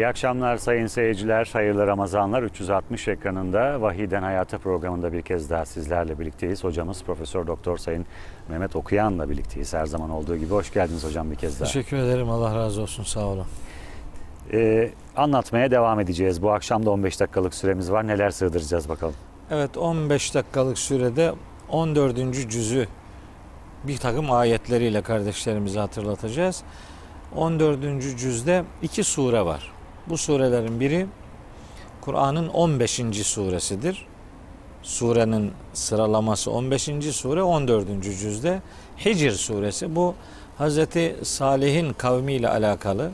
İyi 0.00 0.06
akşamlar 0.06 0.56
sayın 0.56 0.86
seyirciler, 0.86 1.50
hayırlı 1.52 1.86
Ramazanlar. 1.86 2.42
360 2.42 3.08
ekranında 3.08 3.80
Vahiden 3.80 4.22
Hayata 4.22 4.58
programında 4.58 5.12
bir 5.12 5.22
kez 5.22 5.50
daha 5.50 5.66
sizlerle 5.66 6.18
birlikteyiz. 6.18 6.64
Hocamız 6.64 7.02
Profesör 7.02 7.46
Doktor 7.46 7.78
Sayın 7.78 8.06
Mehmet 8.48 8.76
Okuyan'la 8.76 9.30
birlikteyiz. 9.30 9.74
Her 9.74 9.86
zaman 9.86 10.10
olduğu 10.10 10.36
gibi 10.36 10.50
hoş 10.50 10.72
geldiniz 10.72 11.04
hocam 11.04 11.30
bir 11.30 11.36
kez 11.36 11.60
daha. 11.60 11.66
Teşekkür 11.66 11.96
ederim. 11.96 12.30
Allah 12.30 12.54
razı 12.54 12.82
olsun. 12.82 13.02
Sağ 13.02 13.26
olun. 13.26 13.46
Ee, 14.52 14.90
anlatmaya 15.16 15.70
devam 15.70 16.00
edeceğiz. 16.00 16.42
Bu 16.42 16.52
akşam 16.52 16.86
da 16.86 16.90
15 16.90 17.20
dakikalık 17.20 17.54
süremiz 17.54 17.92
var. 17.92 18.06
Neler 18.06 18.30
sığdıracağız 18.30 18.88
bakalım. 18.88 19.14
Evet 19.50 19.76
15 19.76 20.34
dakikalık 20.34 20.78
sürede 20.78 21.32
14. 21.68 22.50
cüzü 22.50 22.88
bir 23.84 23.96
takım 23.96 24.32
ayetleriyle 24.32 25.02
kardeşlerimize 25.02 25.80
hatırlatacağız. 25.80 26.62
14. 27.36 27.80
cüzde 28.18 28.64
iki 28.82 29.04
sure 29.04 29.44
var. 29.44 29.79
Bu 30.06 30.18
surelerin 30.18 30.80
biri 30.80 31.06
Kur'an'ın 32.00 32.48
15. 32.48 33.02
suresidir. 33.24 34.06
Surenin 34.82 35.52
sıralaması 35.72 36.50
15. 36.50 36.82
sure 37.12 37.42
14. 37.42 37.86
cüzde 38.02 38.62
Hicr 39.04 39.30
suresi. 39.30 39.96
Bu 39.96 40.14
Hazreti 40.58 41.16
Salih'in 41.22 41.92
kavmiyle 41.92 42.48
alakalı 42.48 43.10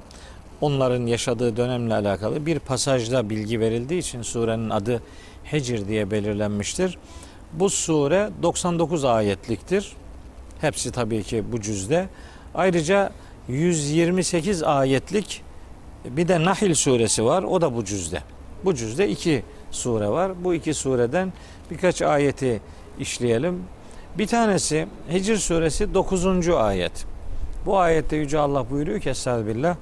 onların 0.60 1.06
yaşadığı 1.06 1.56
dönemle 1.56 1.94
alakalı 1.94 2.46
bir 2.46 2.58
pasajda 2.58 3.30
bilgi 3.30 3.60
verildiği 3.60 4.00
için 4.00 4.22
surenin 4.22 4.70
adı 4.70 5.02
Hicr 5.52 5.88
diye 5.88 6.10
belirlenmiştir. 6.10 6.98
Bu 7.52 7.70
sure 7.70 8.30
99 8.42 9.04
ayetliktir. 9.04 9.92
Hepsi 10.60 10.92
tabii 10.92 11.22
ki 11.22 11.44
bu 11.52 11.60
cüzde. 11.60 12.08
Ayrıca 12.54 13.10
128 13.48 14.62
ayetlik 14.62 15.45
bir 16.10 16.28
de 16.28 16.44
Nahil 16.44 16.74
suresi 16.74 17.24
var. 17.24 17.42
O 17.42 17.60
da 17.60 17.74
bu 17.74 17.84
cüzde. 17.84 18.22
Bu 18.64 18.74
cüzde 18.74 19.08
iki 19.08 19.42
sure 19.70 20.08
var. 20.08 20.44
Bu 20.44 20.54
iki 20.54 20.74
sureden 20.74 21.32
birkaç 21.70 22.02
ayeti 22.02 22.60
işleyelim. 22.98 23.62
Bir 24.18 24.26
tanesi 24.26 24.86
Hicr 25.12 25.36
suresi 25.36 25.94
9. 25.94 26.48
ayet. 26.48 27.06
Bu 27.66 27.78
ayette 27.78 28.16
Yüce 28.16 28.38
Allah 28.38 28.70
buyuruyor 28.70 29.00
ki 29.00 29.10
Estağfirullah. 29.10 29.76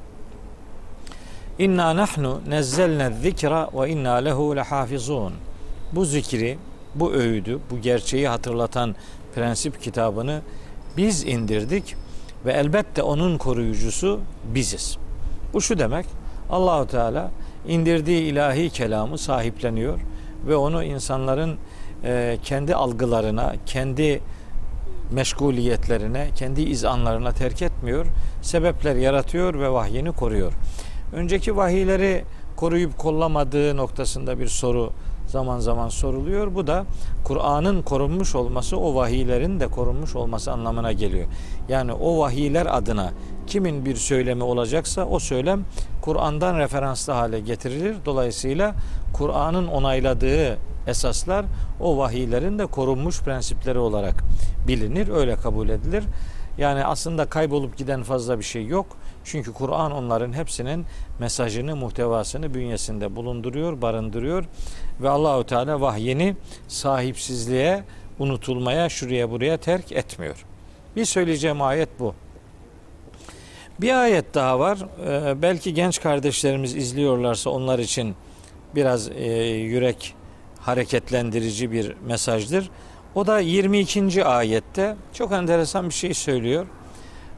İnna 1.59 1.97
nahnu 1.97 2.41
nezzelne 2.49 3.13
zikra 3.23 3.71
ve 3.75 3.91
inna 3.91 4.15
lehu 4.15 4.57
lehafizun. 4.57 5.33
Bu 5.93 6.05
zikri, 6.05 6.59
bu 6.95 7.13
öğüdü, 7.13 7.59
bu 7.71 7.81
gerçeği 7.81 8.29
hatırlatan 8.29 8.95
prensip 9.35 9.83
kitabını 9.83 10.41
biz 10.97 11.25
indirdik 11.25 11.97
ve 12.47 12.53
elbette 12.53 13.03
onun 13.03 13.39
koruyucusu 13.39 14.21
biziz. 14.55 14.99
Bu 15.55 15.61
şu 15.61 15.79
demek. 15.79 16.07
Allahu 16.51 16.87
Teala 16.87 17.31
indirdiği 17.69 18.23
ilahi 18.23 18.71
kelamı 18.71 19.19
sahipleniyor 19.19 20.01
ve 20.47 20.57
onu 20.57 20.85
insanların 20.85 21.57
e, 22.05 22.39
kendi 22.43 22.75
algılarına, 22.75 23.55
kendi 23.67 24.21
meşguliyetlerine, 25.13 26.29
kendi 26.37 26.63
izanlarına 26.63 27.33
terk 27.33 27.63
etmiyor. 27.63 28.07
Sebepler 28.43 28.97
yaratıyor 28.97 29.55
ve 29.55 29.71
vahyini 29.71 30.13
koruyor. 30.13 30.53
Önceki 31.13 31.57
vahiyleri 31.57 32.25
koruyup 32.57 32.99
kollamadığı 32.99 33.77
noktasında 33.77 34.39
bir 34.39 34.49
soru 34.49 34.93
zaman 35.27 35.59
zaman 35.59 35.89
soruluyor. 35.89 36.55
Bu 36.55 36.67
da 36.67 36.85
Kur'an'ın 37.25 37.83
korunmuş 37.83 38.35
olması 38.35 38.79
o 38.79 38.95
vahiylerin 38.95 39.61
de 39.61 39.69
korunmuş 39.69 40.17
olması 40.17 40.53
anlamına 40.53 40.93
geliyor. 40.93 41.27
Yani 41.69 41.93
o 41.93 42.19
vahiyler 42.19 42.67
adına 42.77 43.13
kimin 43.47 43.85
bir 43.85 43.97
söylemi 43.97 44.43
olacaksa 44.43 45.05
o 45.05 45.19
söylem 45.19 45.65
Kur'an'dan 46.03 46.59
referanslı 46.59 47.13
hale 47.13 47.41
getirilir. 47.41 47.97
Dolayısıyla 48.05 48.75
Kur'an'ın 49.13 49.67
onayladığı 49.67 50.59
esaslar 50.87 51.45
o 51.81 51.99
vahiylerin 51.99 52.59
de 52.59 52.67
korunmuş 52.67 53.21
prensipleri 53.21 53.79
olarak 53.79 54.25
bilinir, 54.69 55.09
öyle 55.09 55.37
kabul 55.37 55.69
edilir. 55.69 56.05
Yani 56.59 56.85
aslında 56.85 57.25
kaybolup 57.25 57.77
giden 57.77 58.03
fazla 58.03 58.39
bir 58.39 58.45
şey 58.45 58.67
yok. 58.67 58.87
Çünkü 59.25 59.53
Kur'an 59.53 59.93
onların 59.93 60.33
hepsinin 60.33 60.87
mesajını, 61.21 61.77
muhtevasını 61.77 62.55
bünyesinde 62.55 63.17
bulunduruyor, 63.17 63.83
barındırıyor 63.83 64.45
ve 65.01 65.09
Allahu 65.09 65.45
Teala 65.45 65.81
vahyini 65.81 66.37
sahipsizliğe, 66.69 67.85
unutulmaya, 68.19 68.89
şuraya 68.89 69.31
buraya 69.31 69.57
terk 69.57 69.93
etmiyor. 69.93 70.45
Bir 70.97 71.05
söyleyeceğim 71.05 71.63
ayet 71.63 71.89
bu. 72.01 72.15
Bir 73.81 74.03
ayet 74.03 74.35
daha 74.35 74.59
var. 74.59 74.79
Ee, 75.07 75.43
belki 75.43 75.75
genç 75.75 76.01
kardeşlerimiz 76.01 76.77
izliyorlarsa 76.77 77.51
onlar 77.51 77.79
için 77.79 78.15
biraz 78.75 79.09
e, 79.09 79.33
yürek 79.47 80.15
hareketlendirici 80.61 81.73
bir 81.73 81.97
mesajdır. 82.07 82.71
O 83.15 83.27
da 83.27 83.39
22. 83.39 84.25
ayette 84.25 84.97
çok 85.13 85.33
enteresan 85.33 85.89
bir 85.89 85.95
şey 85.95 86.15
söylüyor. 86.15 86.67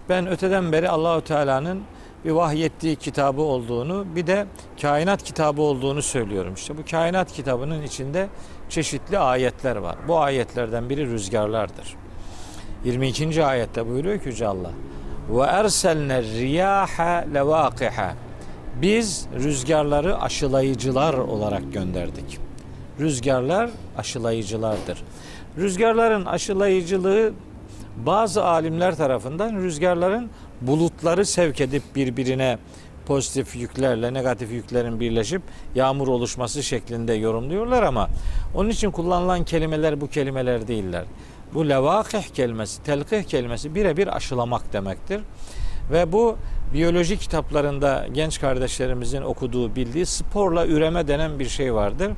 Ben 0.08 0.26
öteden 0.26 0.72
beri 0.72 0.88
Allahu 0.88 1.24
Teala'nın 1.24 1.82
bir 2.24 2.30
vahyettiği 2.30 2.96
kitabı 2.96 3.42
olduğunu, 3.42 4.06
bir 4.16 4.26
de 4.26 4.46
kainat 4.82 5.22
kitabı 5.22 5.62
olduğunu 5.62 6.02
söylüyorum. 6.02 6.54
İşte 6.54 6.78
bu 6.78 6.80
kainat 6.90 7.32
kitabının 7.32 7.82
içinde 7.82 8.28
çeşitli 8.68 9.18
ayetler 9.18 9.76
var. 9.76 9.96
Bu 10.08 10.18
ayetlerden 10.18 10.90
biri 10.90 11.06
rüzgarlardır. 11.06 11.96
22. 12.84 13.44
ayette 13.44 13.88
buyuruyor 13.88 14.20
ki 14.20 14.28
Yüce 14.28 14.46
Allah. 14.46 14.70
Ve 15.30 15.42
erselne 15.42 16.22
riyaha 16.22 17.24
levakiha. 17.34 18.14
Biz 18.82 19.26
rüzgarları 19.34 20.20
aşılayıcılar 20.20 21.14
olarak 21.14 21.72
gönderdik. 21.72 22.38
Rüzgarlar 23.00 23.70
aşılayıcılardır. 23.98 25.02
Rüzgarların 25.58 26.24
aşılayıcılığı 26.24 27.32
bazı 27.96 28.44
alimler 28.44 28.96
tarafından 28.96 29.56
rüzgarların 29.56 30.30
bulutları 30.60 31.26
sevk 31.26 31.60
edip 31.60 31.82
birbirine 31.94 32.58
pozitif 33.06 33.56
yüklerle 33.56 34.14
negatif 34.14 34.52
yüklerin 34.52 35.00
birleşip 35.00 35.42
yağmur 35.74 36.08
oluşması 36.08 36.62
şeklinde 36.62 37.12
yorumluyorlar 37.12 37.82
ama 37.82 38.08
onun 38.54 38.68
için 38.68 38.90
kullanılan 38.90 39.44
kelimeler 39.44 40.00
bu 40.00 40.08
kelimeler 40.08 40.68
değiller. 40.68 41.04
Bu 41.54 41.68
levakih 41.68 42.22
kelimesi, 42.22 42.82
telkih 42.82 43.24
kelimesi 43.24 43.74
birebir 43.74 44.16
aşılamak 44.16 44.72
demektir. 44.72 45.20
Ve 45.92 46.12
bu 46.12 46.36
biyoloji 46.74 47.18
kitaplarında 47.18 48.06
genç 48.12 48.40
kardeşlerimizin 48.40 49.22
okuduğu, 49.22 49.76
bildiği 49.76 50.06
sporla 50.06 50.66
üreme 50.66 51.08
denen 51.08 51.38
bir 51.38 51.48
şey 51.48 51.74
vardır. 51.74 52.12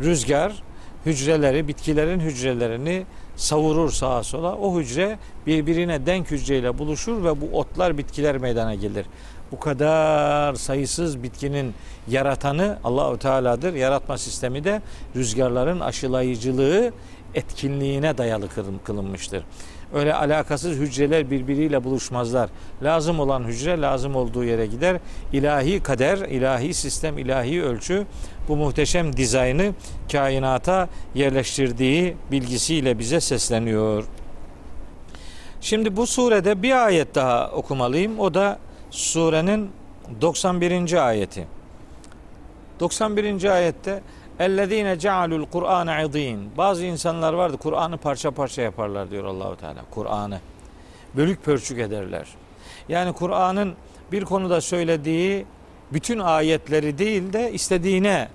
Rüzgar 0.00 0.62
hücreleri, 1.06 1.68
bitkilerin 1.68 2.20
hücrelerini 2.20 3.06
savurur 3.36 3.90
sağa 3.90 4.22
sola. 4.22 4.56
O 4.56 4.80
hücre 4.80 5.18
birbirine 5.46 6.06
denk 6.06 6.30
hücreyle 6.30 6.78
buluşur 6.78 7.24
ve 7.24 7.40
bu 7.40 7.58
otlar, 7.58 7.98
bitkiler 7.98 8.38
meydana 8.38 8.74
gelir. 8.74 9.06
Bu 9.52 9.60
kadar 9.60 10.54
sayısız 10.54 11.22
bitkinin 11.22 11.74
yaratanı 12.08 12.78
Allahu 12.84 13.18
Teala'dır. 13.18 13.74
Yaratma 13.74 14.18
sistemi 14.18 14.64
de 14.64 14.82
rüzgarların 15.16 15.80
aşılayıcılığı 15.80 16.92
etkinliğine 17.34 18.18
dayalı 18.18 18.48
kılınmıştır. 18.84 19.44
Öyle 19.94 20.14
alakasız 20.14 20.78
hücreler 20.78 21.30
birbiriyle 21.30 21.84
buluşmazlar. 21.84 22.50
Lazım 22.82 23.20
olan 23.20 23.44
hücre 23.44 23.80
lazım 23.80 24.16
olduğu 24.16 24.44
yere 24.44 24.66
gider. 24.66 24.96
İlahi 25.32 25.80
kader, 25.80 26.18
ilahi 26.18 26.74
sistem, 26.74 27.18
ilahi 27.18 27.62
ölçü 27.62 28.06
bu 28.48 28.56
muhteşem 28.56 29.16
dizaynı 29.16 29.74
kainata 30.12 30.88
yerleştirdiği 31.14 32.16
bilgisiyle 32.30 32.98
bize 32.98 33.20
sesleniyor. 33.20 34.04
Şimdi 35.60 35.96
bu 35.96 36.06
surede 36.06 36.62
bir 36.62 36.84
ayet 36.86 37.14
daha 37.14 37.50
okumalıyım. 37.50 38.20
O 38.20 38.34
da 38.34 38.58
surenin 38.90 39.70
91. 40.20 41.06
ayeti. 41.08 41.46
91. 42.80 43.44
ayette 43.44 44.02
Ellezine 44.40 44.98
cealul 44.98 45.46
Kur'an 45.46 46.04
idin. 46.04 46.50
Bazı 46.56 46.84
insanlar 46.84 47.32
vardı 47.32 47.56
Kur'an'ı 47.56 47.98
parça 47.98 48.30
parça 48.30 48.62
yaparlar 48.62 49.10
diyor 49.10 49.24
Allahu 49.24 49.56
Teala. 49.56 49.80
Kur'an'ı 49.90 50.40
bölük 51.16 51.44
pörçük 51.44 51.78
ederler. 51.78 52.26
Yani 52.88 53.12
Kur'an'ın 53.12 53.74
bir 54.12 54.24
konuda 54.24 54.60
söylediği 54.60 55.46
bütün 55.92 56.18
ayetleri 56.18 56.98
değil 56.98 57.32
de 57.32 57.52
istediğine, 57.52 58.28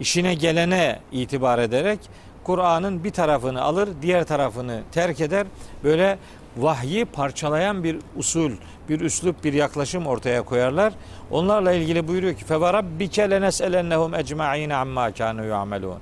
işine 0.00 0.34
gelene 0.34 0.98
itibar 1.12 1.58
ederek 1.58 1.98
Kur'an'ın 2.44 3.04
bir 3.04 3.10
tarafını 3.10 3.62
alır, 3.62 3.88
diğer 4.02 4.24
tarafını 4.24 4.82
terk 4.92 5.20
eder. 5.20 5.46
Böyle 5.84 6.18
vahyi 6.58 7.04
parçalayan 7.04 7.84
bir 7.84 7.96
usul, 8.16 8.52
bir 8.88 9.00
üslup, 9.00 9.44
bir 9.44 9.52
yaklaşım 9.52 10.06
ortaya 10.06 10.42
koyarlar. 10.42 10.92
Onlarla 11.30 11.72
ilgili 11.72 12.08
buyuruyor 12.08 12.34
ki 12.34 12.44
fevara 12.44 12.78
فَوَرَبِّكَ 12.78 13.16
لَنَسْأَلَنَّهُمْ 13.32 14.10
اَجْمَعِينَ 14.22 14.72
عَمَّا 14.72 15.06
كَانُوا 15.18 15.46
يَعْمَلُونَ 15.54 15.98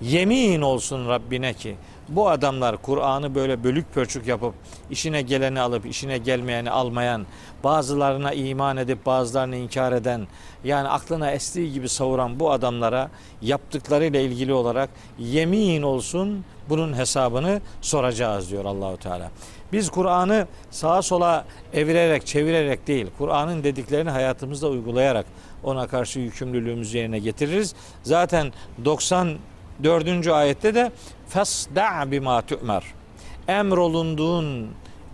Yemin 0.00 0.60
olsun 0.60 1.08
Rabbine 1.08 1.54
ki 1.54 1.76
bu 2.08 2.28
adamlar 2.28 2.76
Kur'an'ı 2.76 3.34
böyle 3.34 3.64
bölük 3.64 3.94
pörçük 3.94 4.26
yapıp 4.26 4.54
işine 4.90 5.22
geleni 5.22 5.60
alıp 5.60 5.86
işine 5.86 6.18
gelmeyeni 6.18 6.70
almayan, 6.70 7.26
bazılarına 7.64 8.32
iman 8.32 8.76
edip 8.76 9.06
bazılarını 9.06 9.56
inkar 9.56 9.92
eden, 9.92 10.26
yani 10.64 10.88
aklına 10.88 11.30
estiği 11.30 11.72
gibi 11.72 11.88
savuran 11.88 12.40
bu 12.40 12.52
adamlara 12.52 13.10
yaptıklarıyla 13.42 14.20
ilgili 14.20 14.52
olarak 14.52 14.90
yemin 15.18 15.82
olsun 15.82 16.44
bunun 16.68 16.96
hesabını 16.96 17.60
soracağız 17.80 18.50
diyor 18.50 18.64
Allahu 18.64 18.96
Teala. 18.96 19.30
Biz 19.72 19.90
Kur'an'ı 19.90 20.46
sağa 20.70 21.02
sola 21.02 21.44
evirerek, 21.72 22.26
çevirerek 22.26 22.86
değil, 22.86 23.06
Kur'an'ın 23.18 23.64
dediklerini 23.64 24.10
hayatımızda 24.10 24.68
uygulayarak 24.68 25.26
ona 25.64 25.86
karşı 25.86 26.20
yükümlülüğümüzü 26.20 26.98
yerine 26.98 27.18
getiririz. 27.18 27.74
Zaten 28.02 28.52
94. 28.84 30.28
ayette 30.28 30.74
de 30.74 30.92
fasda 31.28 32.10
bima 32.10 32.42
tu'mer. 32.42 32.84
Emrolunduğun 33.48 34.68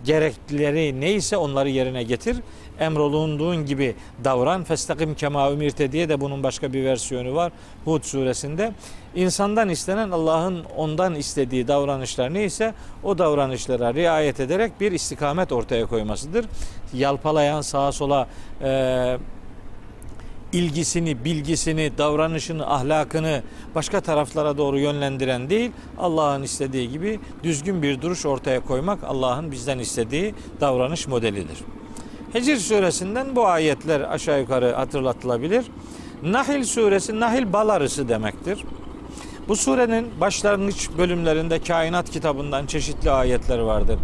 gereklileri 0.05 1.01
neyse 1.01 1.37
onları 1.37 1.69
yerine 1.69 2.03
getir. 2.03 2.37
Emrolunduğun 2.79 3.65
gibi 3.65 3.95
davran. 4.23 4.63
Festakim 4.63 5.15
kema 5.15 5.51
ümirte 5.51 5.91
diye 5.91 6.09
de 6.09 6.21
bunun 6.21 6.43
başka 6.43 6.73
bir 6.73 6.85
versiyonu 6.85 7.35
var 7.35 7.51
Hud 7.85 8.03
suresinde. 8.03 8.73
İnsandan 9.15 9.69
istenen 9.69 10.11
Allah'ın 10.11 10.63
ondan 10.77 11.15
istediği 11.15 11.67
davranışlar 11.67 12.33
neyse 12.33 12.73
o 13.03 13.17
davranışlara 13.17 13.93
riayet 13.93 14.39
ederek 14.39 14.71
bir 14.81 14.91
istikamet 14.91 15.51
ortaya 15.51 15.85
koymasıdır. 15.85 16.45
Yalpalayan 16.93 17.61
sağa 17.61 17.91
sola 17.91 18.27
e, 18.61 19.17
ilgisini, 20.53 21.25
bilgisini, 21.25 21.91
davranışını, 21.97 22.73
ahlakını 22.73 23.43
başka 23.75 24.01
taraflara 24.01 24.57
doğru 24.57 24.79
yönlendiren 24.79 25.49
değil, 25.49 25.71
Allah'ın 25.97 26.43
istediği 26.43 26.89
gibi 26.89 27.19
düzgün 27.43 27.81
bir 27.81 28.01
duruş 28.01 28.25
ortaya 28.25 28.59
koymak 28.59 29.03
Allah'ın 29.03 29.51
bizden 29.51 29.79
istediği 29.79 30.35
davranış 30.61 31.07
modelidir. 31.07 31.57
Hicr 32.33 32.57
suresinden 32.57 33.35
bu 33.35 33.47
ayetler 33.47 34.01
aşağı 34.01 34.39
yukarı 34.39 34.73
hatırlatılabilir. 34.73 35.65
Nahil 36.23 36.63
suresi, 36.63 37.19
Nahil 37.19 37.53
bal 37.53 37.69
arısı 37.69 38.09
demektir. 38.09 38.59
Bu 39.47 39.55
surenin 39.55 40.07
başlangıç 40.21 40.89
bölümlerinde 40.97 41.59
kainat 41.59 42.09
kitabından 42.09 42.65
çeşitli 42.65 43.11
ayetler 43.11 43.59
vardır. 43.59 43.99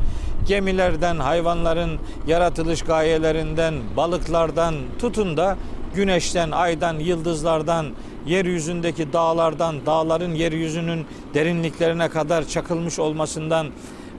Gemilerden, 0.47 1.17
hayvanların 1.17 1.99
yaratılış 2.27 2.81
gayelerinden, 2.81 3.73
balıklardan 3.97 4.75
tutun 4.99 5.37
da 5.37 5.57
güneşten, 5.95 6.51
aydan, 6.51 6.99
yıldızlardan, 6.99 7.85
yeryüzündeki 8.27 9.13
dağlardan, 9.13 9.85
dağların 9.85 10.35
yeryüzünün 10.35 11.05
derinliklerine 11.33 12.09
kadar 12.09 12.47
çakılmış 12.47 12.99
olmasından 12.99 13.67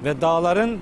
ve 0.04 0.20
dağların 0.20 0.78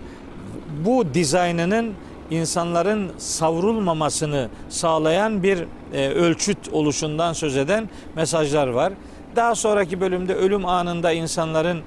bu 0.85 1.15
dizaynının 1.15 1.95
insanların 2.35 3.13
savrulmamasını 3.19 4.49
sağlayan 4.69 5.43
bir 5.43 5.65
e, 5.93 6.09
ölçüt 6.09 6.59
oluşundan 6.73 7.33
söz 7.33 7.57
eden 7.57 7.89
mesajlar 8.17 8.69
var. 8.69 8.93
Daha 9.37 9.55
sonraki 9.55 10.01
bölümde 10.01 10.35
ölüm 10.35 10.67
anında 10.67 11.13
insanların 11.13 11.81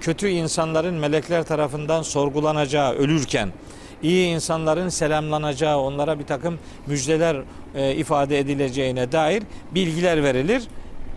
kötü 0.00 0.28
insanların 0.28 0.94
melekler 0.94 1.42
tarafından 1.42 2.02
sorgulanacağı 2.02 2.92
ölürken 2.92 3.52
iyi 4.04 4.34
insanların 4.34 4.88
selamlanacağı, 4.88 5.78
onlara 5.78 6.18
bir 6.18 6.24
takım 6.24 6.58
müjdeler 6.86 7.36
e, 7.74 7.94
ifade 7.94 8.38
edileceğine 8.38 9.12
dair 9.12 9.42
bilgiler 9.70 10.22
verilir. 10.22 10.62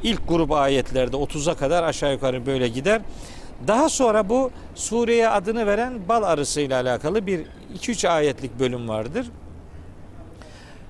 İlk 0.04 0.28
grup 0.28 0.52
ayetlerde 0.52 1.18
30'a 1.18 1.54
kadar 1.54 1.84
aşağı 1.84 2.14
yukarı 2.14 2.46
böyle 2.46 2.68
gider. 2.68 3.02
Daha 3.68 3.90
sonra 3.90 4.30
bu 4.30 4.52
sureye 4.76 5.30
adını 5.30 5.66
veren 5.66 5.94
bal 6.10 6.24
arısı 6.24 6.62
ile 6.62 6.76
alakalı 6.76 7.28
bir 7.28 7.46
2-3 7.76 8.10
ayetlik 8.10 8.60
bölüm 8.60 8.90
vardır. 8.90 9.28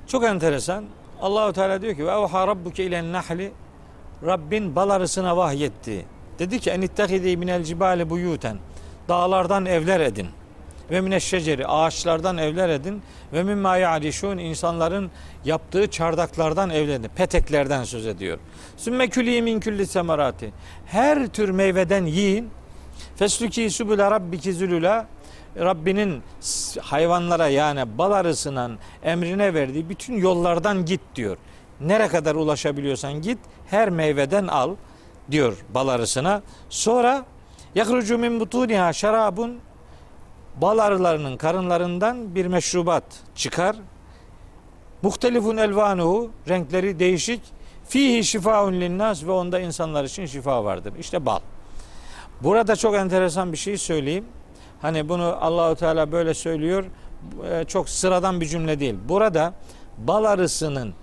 Çok 0.07 0.23
enteresan. 0.23 0.85
Allahu 1.21 1.53
Teala 1.53 1.81
diyor 1.81 1.95
ki 1.95 2.05
ve 2.05 2.11
evha 2.11 2.47
rabbuke 2.47 2.83
ilen 2.83 3.13
nahli 3.13 3.51
Rabbin 4.25 4.75
bal 4.75 4.89
arısına 4.89 5.37
vahyetti. 5.37 6.05
Dedi 6.39 6.59
ki 6.59 6.69
enittehidi 6.69 7.37
minel 7.37 7.63
cibali 7.63 8.09
buyuten. 8.09 8.57
Dağlardan 9.09 9.65
evler 9.65 9.99
edin. 9.99 10.27
Ve 10.91 11.01
mineşşeceri 11.01 11.67
ağaçlardan 11.67 12.37
evler 12.37 12.69
edin. 12.69 13.01
Ve 13.33 13.43
mimma 13.43 13.77
ya'rişun 13.77 14.37
insanların 14.37 15.11
yaptığı 15.45 15.87
çardaklardan 15.87 16.69
evler 16.69 16.95
edin. 16.95 17.09
Peteklerden 17.15 17.83
söz 17.83 18.07
ediyor. 18.07 18.37
Sümme 18.77 19.07
külî 19.07 19.41
min 19.41 19.59
külli 19.59 19.87
semerati. 19.87 20.53
Her 20.85 21.27
tür 21.27 21.49
meyveden 21.49 22.05
yiyin. 22.05 22.49
Fesluki 23.15 23.69
sübüle 23.69 24.11
rabbiki 24.11 24.53
zülüla. 24.53 25.07
Rabbinin 25.59 26.23
hayvanlara 26.81 27.47
yani 27.47 27.97
bal 27.97 28.11
arısının 28.11 28.77
emrine 29.03 29.53
verdiği 29.53 29.89
bütün 29.89 30.17
yollardan 30.17 30.85
git 30.85 31.01
diyor. 31.15 31.37
Nere 31.81 32.07
kadar 32.07 32.35
ulaşabiliyorsan 32.35 33.13
git 33.13 33.37
her 33.67 33.89
meyveden 33.89 34.47
al 34.47 34.75
diyor 35.31 35.57
bal 35.69 35.87
arısına. 35.87 36.41
Sonra 36.69 37.25
yakrucu 37.75 38.17
min 38.17 38.39
butuniha 38.39 38.93
şarabun 38.93 39.59
bal 40.61 40.77
arılarının 40.77 41.37
karınlarından 41.37 42.35
bir 42.35 42.45
meşrubat 42.45 43.03
çıkar. 43.35 43.75
Muhtelifun 45.01 45.57
elvanuhu 45.57 46.31
renkleri 46.49 46.99
değişik. 46.99 47.41
Fihi 47.87 48.23
şifaun 48.23 48.73
linnas 48.73 49.23
ve 49.23 49.31
onda 49.31 49.59
insanlar 49.59 50.03
için 50.03 50.25
şifa 50.25 50.63
vardır. 50.63 50.93
İşte 50.99 51.25
bal. 51.25 51.39
Burada 52.43 52.75
çok 52.75 52.95
enteresan 52.95 53.51
bir 53.51 53.57
şey 53.57 53.77
söyleyeyim. 53.77 54.25
Hani 54.81 55.09
bunu 55.09 55.23
Allahu 55.23 55.75
Teala 55.75 56.11
böyle 56.11 56.33
söylüyor. 56.33 56.85
E, 57.51 57.63
çok 57.63 57.89
sıradan 57.89 58.41
bir 58.41 58.45
cümle 58.45 58.79
değil. 58.79 58.95
Burada 59.09 59.53
bal 59.97 60.23
arısının 60.23 60.93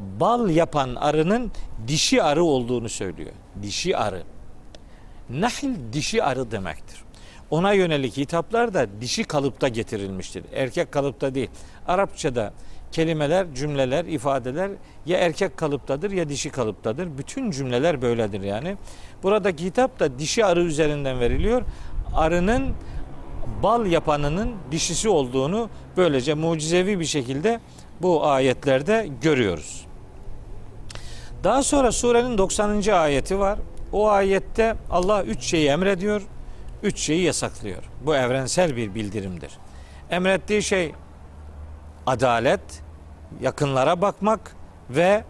bal 0.00 0.50
yapan 0.50 0.94
arının 0.94 1.52
dişi 1.88 2.22
arı 2.22 2.44
olduğunu 2.44 2.88
söylüyor. 2.88 3.32
Dişi 3.62 3.96
arı. 3.96 4.22
Nahil 5.30 5.74
dişi 5.92 6.24
arı 6.24 6.50
demektir. 6.50 7.04
Ona 7.50 7.72
yönelik 7.72 8.16
hitaplar 8.16 8.74
da 8.74 8.86
dişi 9.00 9.24
kalıpta 9.24 9.68
getirilmiştir. 9.68 10.44
Erkek 10.52 10.92
kalıpta 10.92 11.34
değil. 11.34 11.50
Arapçada 11.86 12.52
kelimeler, 12.92 13.46
cümleler, 13.54 14.04
ifadeler 14.04 14.70
ya 15.06 15.18
erkek 15.18 15.56
kalıptadır 15.56 16.10
ya 16.10 16.28
dişi 16.28 16.50
kalıptadır. 16.50 17.18
Bütün 17.18 17.50
cümleler 17.50 18.02
böyledir 18.02 18.40
yani. 18.40 18.76
Buradaki 19.22 19.64
hitap 19.64 20.00
da 20.00 20.18
dişi 20.18 20.44
arı 20.44 20.62
üzerinden 20.62 21.20
veriliyor. 21.20 21.62
Arının 22.14 22.74
bal 23.62 23.86
yapanının 23.86 24.54
dişisi 24.70 25.08
olduğunu 25.08 25.70
böylece 25.96 26.34
mucizevi 26.34 27.00
bir 27.00 27.04
şekilde 27.04 27.60
bu 28.02 28.26
ayetlerde 28.26 29.08
görüyoruz. 29.22 29.86
Daha 31.44 31.62
sonra 31.62 31.92
surenin 31.92 32.38
90. 32.38 32.82
ayeti 32.92 33.38
var. 33.38 33.58
O 33.92 34.08
ayette 34.08 34.74
Allah 34.90 35.22
üç 35.24 35.42
şeyi 35.42 35.68
emrediyor, 35.68 36.22
üç 36.82 36.98
şeyi 36.98 37.22
yasaklıyor. 37.22 37.82
Bu 38.04 38.16
evrensel 38.16 38.76
bir 38.76 38.94
bildirimdir. 38.94 39.50
Emrettiği 40.10 40.62
şey 40.62 40.92
adalet, 42.08 42.82
yakınlara 43.40 44.00
bakmak 44.00 44.56
ve 44.90 45.24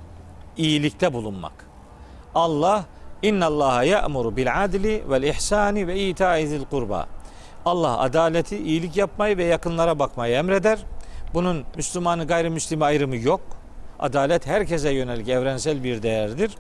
iyilikte 0.56 1.12
bulunmak. 1.12 1.52
Allah 2.34 2.84
innallaha 3.22 3.84
ya'muru 3.84 4.36
bil 4.36 4.64
adli 4.64 5.04
vel 5.10 5.22
ihsani 5.22 5.86
ve 5.86 6.00
itaizil 6.00 6.64
kurba. 6.64 7.06
Allah 7.64 7.98
adaleti, 7.98 8.58
iyilik 8.58 8.96
yapmayı 8.96 9.36
ve 9.36 9.44
yakınlara 9.44 9.98
bakmayı 9.98 10.34
emreder. 10.34 10.78
Bunun 11.34 11.64
Müslümanı 11.76 12.26
gayrimüslimi 12.26 12.84
ayrımı 12.84 13.16
yok. 13.16 13.40
Adalet 13.98 14.46
herkese 14.46 14.90
yönelik 14.90 15.28
evrensel 15.28 15.84
bir 15.84 16.02
değerdir. 16.02 16.50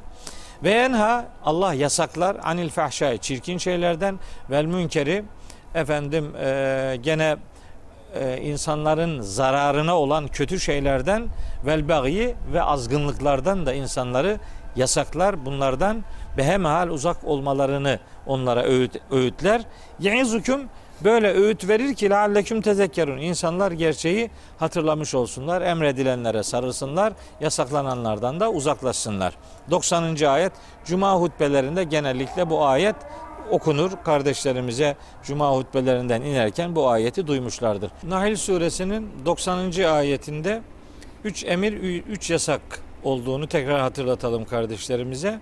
Ve 0.62 0.70
enha 0.70 1.24
Allah 1.44 1.74
yasaklar 1.74 2.36
anil 2.42 2.68
fahşai 2.68 3.18
çirkin 3.18 3.58
şeylerden 3.58 4.18
vel 4.50 4.64
münkeri 4.64 5.24
efendim 5.74 6.36
e, 6.36 6.98
gene 7.02 7.36
e, 8.14 8.40
insanların 8.40 9.20
zararına 9.20 9.98
olan 9.98 10.28
kötü 10.28 10.60
şeylerden 10.60 11.26
vel 11.66 11.88
bagyi 11.88 12.34
ve 12.52 12.62
azgınlıklardan 12.62 13.66
da 13.66 13.72
insanları 13.72 14.38
yasaklar. 14.76 15.46
Bunlardan 15.46 16.04
behemhal 16.36 16.88
uzak 16.88 17.24
olmalarını 17.24 17.98
onlara 18.26 18.62
öğüt, 18.62 18.96
öğütler. 19.10 19.62
Ye'izukum 20.00 20.60
Böyle 21.04 21.34
öğüt 21.34 21.68
verir 21.68 21.94
ki 21.94 22.10
lealleküm 22.10 22.60
tezekkerun. 22.60 23.18
İnsanlar 23.18 23.72
gerçeği 23.72 24.30
hatırlamış 24.58 25.14
olsunlar. 25.14 25.62
Emredilenlere 25.62 26.42
sarılsınlar. 26.42 27.12
Yasaklananlardan 27.40 28.40
da 28.40 28.50
uzaklaşsınlar. 28.50 29.34
90. 29.70 30.24
ayet 30.24 30.52
Cuma 30.84 31.14
hutbelerinde 31.14 31.84
genellikle 31.84 32.50
bu 32.50 32.64
ayet 32.64 32.96
okunur. 33.50 33.90
Kardeşlerimize 34.04 34.96
Cuma 35.22 35.56
hutbelerinden 35.56 36.22
inerken 36.22 36.76
bu 36.76 36.88
ayeti 36.88 37.26
duymuşlardır. 37.26 37.90
Nahil 38.02 38.36
suresinin 38.36 39.10
90. 39.24 39.72
ayetinde 39.82 40.62
3 41.24 41.44
emir, 41.44 41.72
3 41.72 42.30
yasak 42.30 42.60
olduğunu 43.04 43.46
tekrar 43.46 43.80
hatırlatalım 43.80 44.44
kardeşlerimize. 44.44 45.40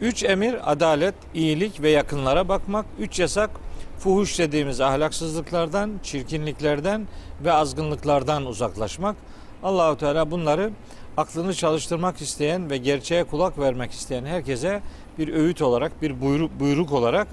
Üç 0.00 0.24
emir 0.24 0.72
adalet, 0.72 1.14
iyilik 1.34 1.82
ve 1.82 1.90
yakınlara 1.90 2.48
bakmak. 2.48 2.86
Üç 2.98 3.18
yasak 3.18 3.50
Fuhuş 3.98 4.38
dediğimiz 4.38 4.80
ahlaksızlıklardan, 4.80 5.90
çirkinliklerden 6.02 7.08
ve 7.44 7.52
azgınlıklardan 7.52 8.46
uzaklaşmak. 8.46 9.16
Allahu 9.62 9.96
Teala 9.96 10.30
bunları 10.30 10.70
aklını 11.16 11.54
çalıştırmak 11.54 12.22
isteyen 12.22 12.70
ve 12.70 12.76
gerçeğe 12.76 13.24
kulak 13.24 13.58
vermek 13.58 13.90
isteyen 13.90 14.24
herkese 14.24 14.82
bir 15.18 15.34
öğüt 15.34 15.62
olarak, 15.62 16.02
bir 16.02 16.20
buyruk, 16.20 16.60
buyruk 16.60 16.92
olarak 16.92 17.28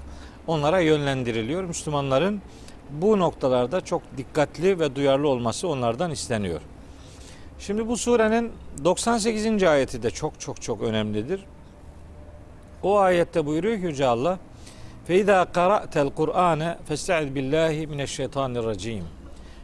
onlara 0.46 0.80
yönlendiriliyor. 0.80 1.64
Müslümanların 1.64 2.42
bu 2.90 3.18
noktalarda 3.18 3.80
çok 3.80 4.02
dikkatli 4.16 4.80
ve 4.80 4.96
duyarlı 4.96 5.28
olması 5.28 5.68
onlardan 5.68 6.10
isteniyor. 6.10 6.60
Şimdi 7.58 7.88
bu 7.88 7.96
surenin 7.96 8.52
98. 8.84 9.62
ayeti 9.62 10.02
de 10.02 10.10
çok 10.10 10.40
çok 10.40 10.62
çok 10.62 10.82
önemlidir. 10.82 11.40
O 12.82 12.98
ayette 12.98 13.46
buyuruyor 13.46 13.78
ki 13.78 13.84
Yüce 13.84 14.06
Allah 14.06 14.38
فَاِذَا 15.08 15.46
قَرَأْتَ 15.46 16.10
الْقُرْآنَ 16.10 16.76
فَاسْتَعِذْ 16.88 17.28
بِاللّٰهِ 17.34 17.86
مِنَ 17.86 18.02
الشَّيْطَانِ 18.02 18.58
الرَّجِيمِ 18.58 19.19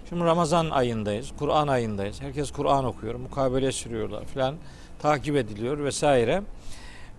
Şimdi 0.08 0.24
Ramazan 0.24 0.70
ayındayız, 0.70 1.32
Kur'an 1.38 1.68
ayındayız. 1.68 2.22
Herkes 2.22 2.50
Kur'an 2.50 2.84
okuyor, 2.84 3.14
mukabele 3.14 3.72
sürüyorlar 3.72 4.24
filan, 4.24 4.54
takip 4.98 5.36
ediliyor 5.36 5.84
vesaire. 5.84 6.42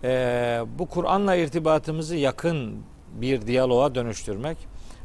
Ee, 0.04 0.62
bu 0.80 0.86
Kur'an'la 0.86 1.36
irtibatımızı 1.36 2.16
yakın 2.16 2.76
bir 3.14 3.48
diyaloğa 3.48 3.96
dönüştürmek. 3.96 4.58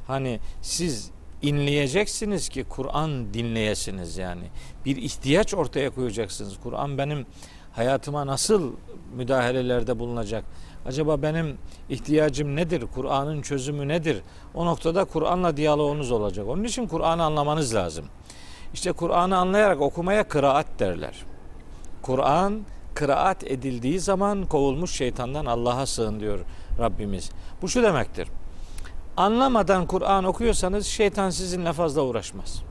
Hani 0.06 0.40
siz 0.62 1.10
inleyeceksiniz 1.42 2.48
ki 2.48 2.64
Kur'an 2.64 3.34
dinleyesiniz 3.34 4.16
yani. 4.16 4.44
Bir 4.84 4.96
ihtiyaç 4.96 5.54
ortaya 5.54 5.90
koyacaksınız. 5.90 6.58
Kur'an 6.62 6.98
benim 6.98 7.26
hayatıma 7.72 8.26
nasıl 8.26 8.72
müdahalelerde 9.16 9.98
bulunacak? 9.98 10.44
Acaba 10.86 11.22
benim 11.22 11.58
ihtiyacım 11.88 12.56
nedir? 12.56 12.84
Kur'an'ın 12.94 13.42
çözümü 13.42 13.88
nedir? 13.88 14.22
O 14.54 14.66
noktada 14.66 15.04
Kur'an'la 15.04 15.56
diyaloğunuz 15.56 16.10
olacak. 16.10 16.48
Onun 16.48 16.64
için 16.64 16.86
Kur'an'ı 16.86 17.24
anlamanız 17.24 17.74
lazım. 17.74 18.04
İşte 18.74 18.92
Kur'an'ı 18.92 19.36
anlayarak 19.36 19.80
okumaya 19.80 20.28
kıraat 20.28 20.66
derler. 20.78 21.24
Kur'an 22.02 22.60
kıraat 22.94 23.44
edildiği 23.44 24.00
zaman 24.00 24.46
kovulmuş 24.46 24.90
şeytandan 24.90 25.46
Allah'a 25.46 25.86
sığın 25.86 26.20
diyor 26.20 26.38
Rabbimiz. 26.78 27.30
Bu 27.62 27.68
şu 27.68 27.82
demektir. 27.82 28.28
Anlamadan 29.16 29.86
Kur'an 29.86 30.24
okuyorsanız 30.24 30.86
şeytan 30.86 31.30
sizinle 31.30 31.72
fazla 31.72 32.02
uğraşmaz. 32.02 32.62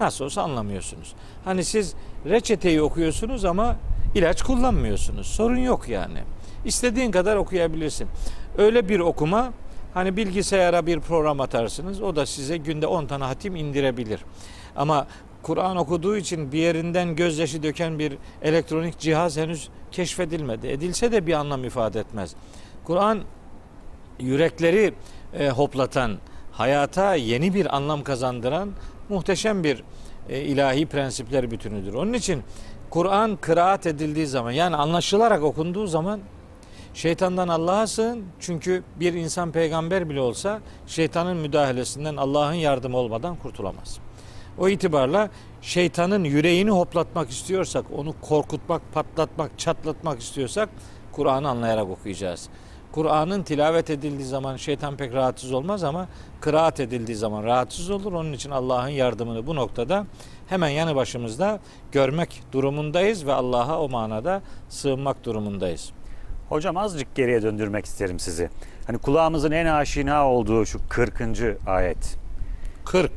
Nasıl 0.00 0.24
olsa 0.24 0.42
anlamıyorsunuz. 0.42 1.14
Hani 1.44 1.64
siz 1.64 1.94
reçeteyi 2.26 2.82
okuyorsunuz 2.82 3.44
ama 3.44 3.76
ilaç 4.14 4.42
kullanmıyorsunuz. 4.42 5.26
Sorun 5.26 5.56
yok 5.56 5.88
yani. 5.88 6.18
İstediğin 6.64 7.10
kadar 7.10 7.36
okuyabilirsin. 7.36 8.08
Öyle 8.58 8.88
bir 8.88 9.00
okuma 9.00 9.52
hani 9.94 10.16
bilgisayara 10.16 10.86
bir 10.86 11.00
program 11.00 11.40
atarsınız. 11.40 12.02
O 12.02 12.16
da 12.16 12.26
size 12.26 12.56
günde 12.56 12.86
10 12.86 13.06
tane 13.06 13.24
hatim 13.24 13.56
indirebilir. 13.56 14.20
Ama 14.76 15.06
Kur'an 15.42 15.76
okuduğu 15.76 16.16
için 16.16 16.52
bir 16.52 16.58
yerinden 16.58 17.16
gözyaşı 17.16 17.62
döken 17.62 17.98
bir 17.98 18.18
elektronik 18.42 18.98
cihaz 18.98 19.36
henüz 19.36 19.68
keşfedilmedi. 19.90 20.66
Edilse 20.68 21.12
de 21.12 21.26
bir 21.26 21.32
anlam 21.32 21.64
ifade 21.64 22.00
etmez. 22.00 22.34
Kur'an 22.84 23.20
yürekleri 24.20 24.94
e, 25.38 25.48
hoplatan, 25.48 26.18
hayata 26.52 27.14
yeni 27.14 27.54
bir 27.54 27.76
anlam 27.76 28.02
kazandıran 28.02 28.70
muhteşem 29.08 29.64
bir 29.64 29.84
e, 30.28 30.40
ilahi 30.40 30.86
prensipler 30.86 31.50
bütünüdür. 31.50 31.94
Onun 31.94 32.12
için 32.12 32.42
Kur'an 32.90 33.36
kıraat 33.36 33.86
edildiği 33.86 34.26
zaman 34.26 34.50
yani 34.50 34.76
anlaşılarak 34.76 35.42
okunduğu 35.42 35.86
zaman 35.86 36.20
şeytandan 36.94 37.48
Allah'a 37.48 37.86
sığın. 37.86 38.24
Çünkü 38.40 38.82
bir 39.00 39.12
insan 39.12 39.52
peygamber 39.52 40.10
bile 40.10 40.20
olsa 40.20 40.60
şeytanın 40.86 41.36
müdahalesinden 41.36 42.16
Allah'ın 42.16 42.54
yardımı 42.54 42.96
olmadan 42.96 43.36
kurtulamaz. 43.36 43.98
O 44.58 44.68
itibarla 44.68 45.30
şeytanın 45.62 46.24
yüreğini 46.24 46.70
hoplatmak 46.70 47.30
istiyorsak, 47.30 47.84
onu 47.96 48.14
korkutmak, 48.20 48.82
patlatmak, 48.92 49.58
çatlatmak 49.58 50.20
istiyorsak 50.20 50.68
Kur'an'ı 51.12 51.48
anlayarak 51.48 51.90
okuyacağız. 51.90 52.48
Kur'an'ın 52.92 53.42
tilavet 53.42 53.90
edildiği 53.90 54.28
zaman 54.28 54.56
şeytan 54.56 54.96
pek 54.96 55.14
rahatsız 55.14 55.52
olmaz 55.52 55.84
ama 55.84 56.08
kıraat 56.40 56.80
edildiği 56.80 57.16
zaman 57.16 57.44
rahatsız 57.44 57.90
olur. 57.90 58.12
Onun 58.12 58.32
için 58.32 58.50
Allah'ın 58.50 58.88
yardımını 58.88 59.46
bu 59.46 59.54
noktada 59.54 60.06
hemen 60.46 60.68
yanı 60.68 60.96
başımızda 60.96 61.60
görmek 61.92 62.42
durumundayız 62.52 63.26
ve 63.26 63.32
Allah'a 63.32 63.80
o 63.80 63.88
manada 63.88 64.42
sığınmak 64.68 65.24
durumundayız. 65.24 65.92
Hocam 66.52 66.76
azıcık 66.76 67.14
geriye 67.14 67.42
döndürmek 67.42 67.84
isterim 67.84 68.18
sizi. 68.18 68.50
Hani 68.86 68.98
kulağımızın 68.98 69.50
en 69.50 69.66
aşina 69.66 70.28
olduğu 70.28 70.66
şu 70.66 70.78
40. 70.88 71.22
ayet. 71.66 72.16
40 72.84 73.12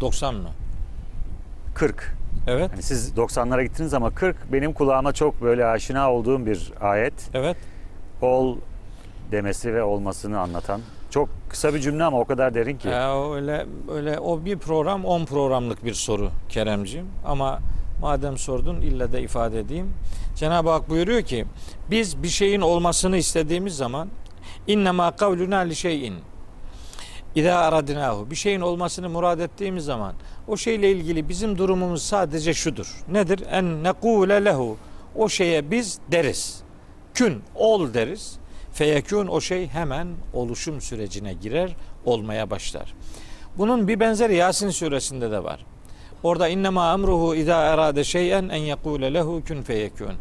90 0.00 0.34
mı? 0.34 0.48
40. 1.74 2.16
Evet. 2.46 2.70
Hani 2.72 2.82
siz 2.82 3.12
90'lara 3.12 3.62
gittiniz 3.62 3.94
ama 3.94 4.10
40 4.10 4.52
benim 4.52 4.72
kulağıma 4.72 5.12
çok 5.12 5.42
böyle 5.42 5.66
aşina 5.66 6.12
olduğum 6.12 6.46
bir 6.46 6.72
ayet. 6.80 7.14
Evet. 7.34 7.56
Ol 8.22 8.56
demesi 9.30 9.74
ve 9.74 9.82
olmasını 9.82 10.40
anlatan. 10.40 10.80
Çok 11.10 11.28
kısa 11.48 11.74
bir 11.74 11.80
cümle 11.80 12.04
ama 12.04 12.20
o 12.20 12.24
kadar 12.24 12.54
derin 12.54 12.78
ki. 12.78 12.88
Ya 12.88 13.32
öyle 13.32 13.66
öyle 13.92 14.18
o 14.18 14.44
bir 14.44 14.58
program 14.58 15.04
10 15.04 15.24
programlık 15.24 15.84
bir 15.84 15.94
soru 15.94 16.30
Keremciğim 16.48 17.06
ama 17.24 17.60
madem 18.02 18.38
sordun 18.38 18.80
illa 18.80 19.12
da 19.12 19.18
ifade 19.18 19.60
edeyim. 19.60 19.94
Cenab-ı 20.36 20.70
Hak 20.70 20.88
buyuruyor 20.88 21.22
ki 21.22 21.46
biz 21.90 22.22
bir 22.22 22.28
şeyin 22.28 22.60
olmasını 22.60 23.16
istediğimiz 23.16 23.76
zaman 23.76 24.08
innema 24.66 25.16
kavluna 25.16 25.58
li 25.58 25.76
şeyin 25.76 26.14
İza 27.34 27.54
aradinahu 27.54 28.30
bir 28.30 28.36
şeyin 28.36 28.60
olmasını 28.60 29.08
murad 29.08 29.40
ettiğimiz 29.40 29.84
zaman 29.84 30.14
o 30.48 30.56
şeyle 30.56 30.92
ilgili 30.92 31.28
bizim 31.28 31.58
durumumuz 31.58 32.02
sadece 32.02 32.54
şudur. 32.54 33.04
Nedir? 33.08 33.40
En 33.50 33.84
nekule 33.84 34.44
lehu. 34.44 34.76
O 35.16 35.28
şeye 35.28 35.70
biz 35.70 35.98
deriz. 36.12 36.60
Kün 37.14 37.42
ol 37.54 37.94
deriz. 37.94 38.38
Feyekün 38.72 39.26
o 39.26 39.40
şey 39.40 39.66
hemen 39.66 40.08
oluşum 40.34 40.80
sürecine 40.80 41.32
girer, 41.32 41.76
olmaya 42.04 42.50
başlar. 42.50 42.94
Bunun 43.58 43.88
bir 43.88 44.00
benzeri 44.00 44.34
Yasin 44.34 44.70
suresinde 44.70 45.30
de 45.30 45.44
var. 45.44 45.66
Orada 46.22 46.48
innema 46.48 46.92
emruhu 46.92 47.34
iza 47.34 47.62
erade 47.62 48.04
şeyen 48.04 48.48
en 48.48 48.62
yekule 48.62 49.14
lehu 49.14 49.42
kun 49.48 49.62
feyekün. 49.62 50.12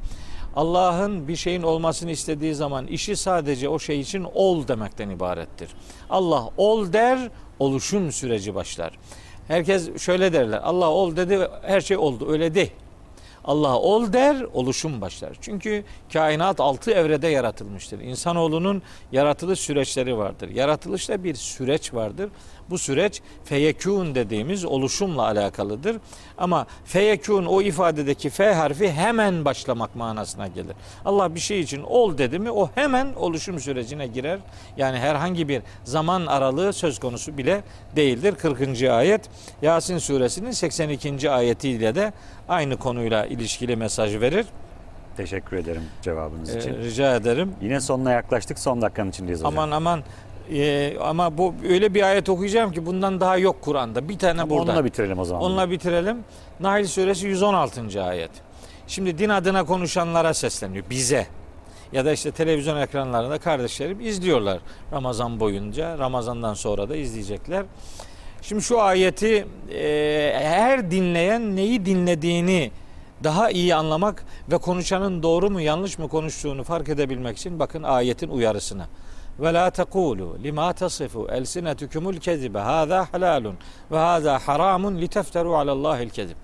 Allah'ın 0.55 1.27
bir 1.27 1.35
şeyin 1.35 1.63
olmasını 1.63 2.11
istediği 2.11 2.55
zaman 2.55 2.87
işi 2.87 3.15
sadece 3.15 3.69
o 3.69 3.79
şey 3.79 3.99
için 3.99 4.27
ol 4.33 4.67
demekten 4.67 5.09
ibarettir. 5.09 5.69
Allah 6.09 6.49
ol 6.57 6.93
der, 6.93 7.29
oluşum 7.59 8.11
süreci 8.11 8.55
başlar. 8.55 8.97
Herkes 9.47 9.97
şöyle 9.97 10.33
derler. 10.33 10.59
Allah 10.63 10.89
ol 10.89 11.15
dedi 11.15 11.47
her 11.61 11.81
şey 11.81 11.97
oldu. 11.97 12.31
Öyle 12.31 12.55
değil. 12.55 12.71
Allah 13.45 13.79
ol 13.79 14.13
der, 14.13 14.45
oluşum 14.53 15.01
başlar. 15.01 15.37
Çünkü 15.41 15.83
kainat 16.13 16.59
altı 16.59 16.91
evrede 16.91 17.27
yaratılmıştır. 17.27 17.99
İnsanoğlunun 17.99 18.81
yaratılış 19.11 19.59
süreçleri 19.59 20.17
vardır. 20.17 20.49
Yaratılışta 20.49 21.23
bir 21.23 21.35
süreç 21.35 21.93
vardır. 21.93 22.29
Bu 22.71 22.77
süreç 22.77 23.21
feyekûn 23.43 24.15
dediğimiz 24.15 24.65
oluşumla 24.65 25.21
alakalıdır. 25.23 25.97
Ama 26.37 26.67
feyekûn 26.85 27.45
o 27.45 27.61
ifadedeki 27.61 28.29
f 28.29 28.53
harfi 28.53 28.91
hemen 28.91 29.45
başlamak 29.45 29.95
manasına 29.95 30.47
gelir. 30.47 30.75
Allah 31.05 31.35
bir 31.35 31.39
şey 31.39 31.59
için 31.59 31.83
ol 31.83 32.17
dedi 32.17 32.39
mi 32.39 32.51
o 32.51 32.69
hemen 32.75 33.13
oluşum 33.15 33.59
sürecine 33.59 34.07
girer. 34.07 34.39
Yani 34.77 34.99
herhangi 34.99 35.47
bir 35.47 35.61
zaman 35.83 36.25
aralığı 36.25 36.73
söz 36.73 36.99
konusu 36.99 37.37
bile 37.37 37.63
değildir. 37.95 38.35
40. 38.35 38.81
ayet 38.83 39.29
Yasin 39.61 39.97
suresinin 39.97 40.51
82. 40.51 41.31
ayetiyle 41.31 41.95
de 41.95 42.13
aynı 42.49 42.77
konuyla 42.77 43.25
ilişkili 43.25 43.75
mesaj 43.75 44.19
verir. 44.21 44.45
Teşekkür 45.17 45.57
ederim 45.57 45.83
cevabınız 46.01 46.55
Ee, 46.55 46.59
için. 46.59 46.77
rica 46.77 47.15
ederim. 47.15 47.55
Yine 47.61 47.81
sonuna 47.81 48.11
yaklaştık. 48.11 48.59
Son 48.59 48.81
dakikanın 48.81 49.09
içindeyiz 49.09 49.39
hocam. 49.39 49.57
Aman 49.57 49.71
aman 49.71 50.03
Ee, 50.51 50.97
ama 51.01 51.37
bu 51.37 51.53
öyle 51.69 51.93
bir 51.93 52.03
ayet 52.03 52.29
okuyacağım 52.29 52.71
ki 52.71 52.85
bundan 52.85 53.19
daha 53.19 53.37
yok 53.37 53.61
Kur'an'da. 53.61 54.09
Bir 54.09 54.19
tane 54.19 54.37
Tamam, 54.37 54.49
burada. 54.49 54.71
Onunla 54.71 54.85
bitirelim 54.85 55.19
o 55.19 55.25
zaman. 55.25 55.43
Onunla 55.43 55.71
bitirelim. 55.71 56.17
Nahl 56.59 56.85
suresi 56.85 57.27
116. 57.27 58.03
ayet. 58.03 58.31
Şimdi 58.87 59.17
din 59.17 59.29
adına 59.29 59.63
konuşanlara 59.63 60.33
sesleniyor. 60.33 60.85
Bize. 60.89 61.27
Ya 61.91 62.05
da 62.05 62.11
işte 62.11 62.31
televizyon 62.31 62.77
ekranlarında 62.77 63.37
kardeşlerim 63.37 64.01
izliyorlar 64.01 64.59
Ramazan 64.91 65.39
boyunca. 65.39 65.97
Ramazandan 65.97 66.53
sonra 66.53 66.89
da 66.89 66.95
izleyecekler. 66.95 67.65
Şimdi 68.41 68.61
şu 68.61 68.81
ayeti 68.81 69.47
e, 69.73 70.31
her 70.43 70.91
dinleyen 70.91 71.55
neyi 71.55 71.85
dinlediğini 71.85 72.71
daha 73.23 73.51
iyi 73.51 73.75
anlamak 73.75 74.25
ve 74.51 74.57
konuşanın 74.57 75.23
doğru 75.23 75.49
mu 75.49 75.61
yanlış 75.61 75.97
mı 75.97 76.07
konuştuğunu 76.07 76.63
fark 76.63 76.89
edebilmek 76.89 77.37
için 77.37 77.59
bakın 77.59 77.83
ayetin 77.83 78.29
uyarısına. 78.29 78.87
Ve 79.39 79.53
la 79.53 79.69
tekulu 79.69 80.37
lima 80.43 80.73
tasifu 80.73 81.27
elsinetukumul 81.31 82.17
kezibe 82.17 82.59
hâzâ 82.59 83.07
halalun 83.11 83.55
ve 83.91 83.97
hâzâ 83.97 84.39
haramun 84.39 84.97
litefteru 84.97 85.55
alallâhil 85.55 86.09
kezib. 86.09 86.35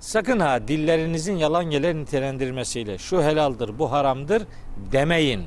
Sakın 0.00 0.40
ha 0.40 0.68
dillerinizin 0.68 1.36
yalan 1.36 1.64
gelir 1.64 1.94
nitelendirmesiyle 1.94 2.98
şu 2.98 3.22
helaldir 3.22 3.78
bu 3.78 3.92
haramdır 3.92 4.42
demeyin. 4.92 5.46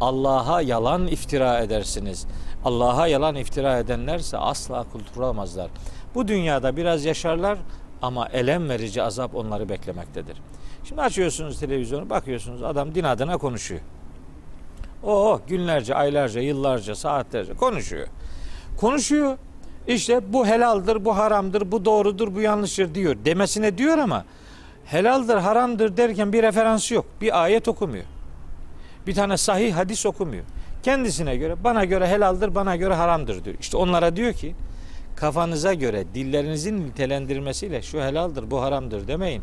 Allah'a 0.00 0.62
yalan 0.62 1.06
iftira 1.06 1.58
edersiniz. 1.58 2.26
Allah'a 2.64 3.06
yalan 3.06 3.34
iftira 3.34 3.78
edenlerse 3.78 4.38
asla 4.38 4.84
kurtulamazlar. 4.92 5.70
Bu 6.14 6.28
dünyada 6.28 6.76
biraz 6.76 7.04
yaşarlar 7.04 7.58
ama 8.02 8.28
elem 8.28 8.68
verici 8.68 9.02
azap 9.02 9.34
onları 9.34 9.68
beklemektedir. 9.68 10.36
Şimdi 10.84 11.02
açıyorsunuz 11.02 11.60
televizyonu 11.60 12.10
bakıyorsunuz 12.10 12.62
adam 12.62 12.94
din 12.94 13.04
adına 13.04 13.38
konuşuyor. 13.38 13.80
O 15.04 15.40
günlerce, 15.48 15.94
aylarca, 15.94 16.40
yıllarca, 16.40 16.94
saatlerce 16.94 17.54
konuşuyor. 17.54 18.06
Konuşuyor. 18.80 19.38
İşte 19.86 20.32
bu 20.32 20.46
helaldir, 20.46 21.04
bu 21.04 21.16
haramdır, 21.16 21.72
bu 21.72 21.84
doğrudur, 21.84 22.34
bu 22.34 22.40
yanlıştır 22.40 22.94
diyor. 22.94 23.16
Demesine 23.24 23.78
diyor 23.78 23.98
ama 23.98 24.24
helaldir, 24.84 25.34
haramdır 25.34 25.96
derken 25.96 26.32
bir 26.32 26.42
referansı 26.42 26.94
yok. 26.94 27.06
Bir 27.20 27.42
ayet 27.42 27.68
okumuyor. 27.68 28.04
Bir 29.06 29.14
tane 29.14 29.36
sahih 29.36 29.76
hadis 29.76 30.06
okumuyor. 30.06 30.44
Kendisine 30.82 31.36
göre, 31.36 31.64
bana 31.64 31.84
göre 31.84 32.06
helaldir, 32.06 32.54
bana 32.54 32.76
göre 32.76 32.94
haramdır 32.94 33.44
diyor. 33.44 33.56
İşte 33.60 33.76
onlara 33.76 34.16
diyor 34.16 34.32
ki 34.32 34.54
kafanıza 35.16 35.74
göre 35.74 36.04
dillerinizin 36.14 36.86
nitelendirmesiyle 36.86 37.82
şu 37.82 38.00
helaldir, 38.00 38.50
bu 38.50 38.62
haramdır 38.62 39.08
demeyin. 39.08 39.42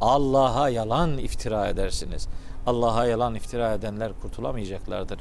Allah'a 0.00 0.68
yalan 0.68 1.18
iftira 1.18 1.68
edersiniz. 1.68 2.28
Allah'a 2.68 3.06
yalan 3.06 3.34
iftira 3.34 3.72
edenler 3.72 4.12
kurtulamayacaklardır. 4.22 5.18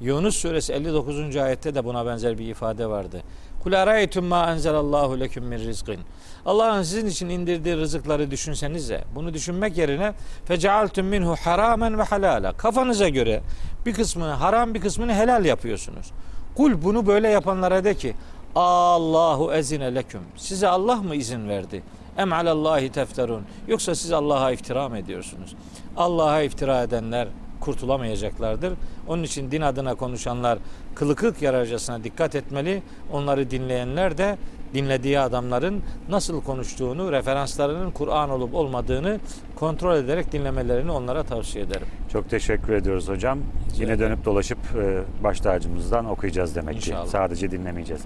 Yunus 0.00 0.36
suresi 0.36 0.72
59. 0.72 1.36
ayette 1.36 1.74
de 1.74 1.84
buna 1.84 2.06
benzer 2.06 2.38
bir 2.38 2.46
ifade 2.46 2.86
vardı. 2.86 3.22
Kul 3.62 3.72
araytum 3.72 4.24
ma 4.24 4.52
enzelallahu 4.52 5.20
leküm 5.20 5.44
min 5.44 5.58
rizqin. 5.58 6.00
Allah'ın 6.46 6.82
sizin 6.82 7.06
için 7.06 7.28
indirdiği 7.28 7.76
rızıkları 7.76 8.30
düşünsenize. 8.30 9.04
Bunu 9.14 9.34
düşünmek 9.34 9.78
yerine 9.78 10.12
fecealtum 10.44 11.06
minhu 11.06 11.36
haramen 11.44 11.98
ve 11.98 12.02
halala. 12.02 12.52
Kafanıza 12.52 13.08
göre 13.08 13.42
bir 13.86 13.94
kısmını 13.94 14.32
haram 14.32 14.74
bir 14.74 14.80
kısmını 14.80 15.14
helal 15.14 15.44
yapıyorsunuz. 15.44 16.12
Kul 16.56 16.82
bunu 16.82 17.06
böyle 17.06 17.28
yapanlara 17.28 17.84
de 17.84 17.94
ki 17.94 18.14
Allahu 18.54 19.52
ezine 19.52 19.94
leküm. 19.94 20.22
Size 20.36 20.68
Allah 20.68 20.96
mı 20.96 21.14
izin 21.14 21.48
verdi? 21.48 21.82
Em 22.18 22.32
alallahi 22.32 22.92
tefterun. 22.92 23.42
Yoksa 23.68 23.94
siz 23.94 24.12
Allah'a 24.12 24.52
iftira 24.52 24.88
mı 24.88 24.98
ediyorsunuz? 24.98 25.54
Allah'a 25.96 26.42
iftira 26.42 26.82
edenler 26.82 27.28
kurtulamayacaklardır. 27.60 28.72
Onun 29.08 29.22
için 29.22 29.50
din 29.50 29.60
adına 29.60 29.94
konuşanlar 29.94 30.58
kılı 30.94 31.16
kırk 31.16 31.42
yararcasına 31.42 32.04
dikkat 32.04 32.34
etmeli. 32.34 32.82
Onları 33.12 33.50
dinleyenler 33.50 34.18
de 34.18 34.36
dinlediği 34.74 35.20
adamların 35.20 35.82
nasıl 36.08 36.42
konuştuğunu, 36.42 37.12
referanslarının 37.12 37.90
Kur'an 37.90 38.30
olup 38.30 38.54
olmadığını 38.54 39.20
kontrol 39.54 39.96
ederek 39.96 40.32
dinlemelerini 40.32 40.90
onlara 40.90 41.22
tavsiye 41.22 41.64
ederim. 41.64 41.86
Çok 42.12 42.30
teşekkür 42.30 42.72
ediyoruz 42.72 43.08
hocam. 43.08 43.38
Yine 43.74 43.84
ederim. 43.92 44.00
dönüp 44.00 44.24
dolaşıp 44.24 44.58
e, 44.76 45.02
baş 45.24 45.40
tacımızdan 45.40 46.04
okuyacağız 46.04 46.56
demek 46.56 46.76
İnşallah. 46.76 47.04
ki. 47.04 47.10
Sadece 47.10 47.50
dinlemeyeceğiz. 47.50 48.02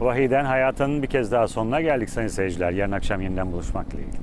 Vahiden 0.00 0.44
hayatının 0.44 1.02
bir 1.02 1.08
kez 1.08 1.32
daha 1.32 1.48
sonuna 1.48 1.80
geldik 1.80 2.10
sayın 2.10 2.28
seyirciler. 2.28 2.70
Yarın 2.70 2.92
akşam 2.92 3.20
yeniden 3.20 3.52
buluşmak 3.52 3.90
dileğiyle. 3.90 4.16